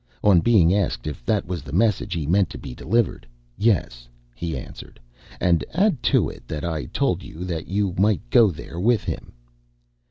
[0.23, 3.27] On being asked if that was the message he meant to be delivered!
[3.55, 4.99] "Yes," he answered,
[5.39, 9.31] "and add to it that I told you that you might go there with him."